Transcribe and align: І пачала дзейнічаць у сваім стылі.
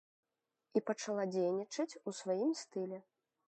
І 0.79 0.83
пачала 0.87 1.27
дзейнічаць 1.35 1.99
у 2.07 2.17
сваім 2.23 2.51
стылі. 2.67 2.97